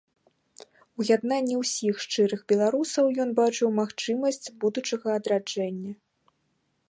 У 1.01 1.05
яднанні 1.15 1.55
ўсіх 1.63 1.95
шчырых 2.05 2.41
беларусаў 2.53 3.05
ён 3.25 3.29
бачыў 3.41 3.67
магчымасць 3.81 4.47
будучага 4.63 5.09
адраджэння. 5.19 5.93